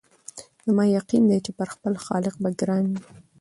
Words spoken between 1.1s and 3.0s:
دی چي پر خپل خالق به ګران